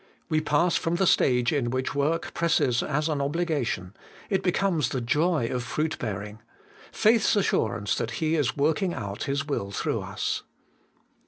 [0.29, 3.93] We pass from the stage in which work presses as an obligation;
[4.31, 6.39] it becomes the joy of fruit bearing;
[6.91, 10.41] faith's assurance that He is working out His will through us.